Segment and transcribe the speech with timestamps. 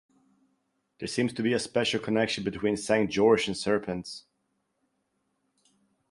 [0.97, 3.07] There seems to be a special connection between St.
[3.11, 4.23] George and serpents.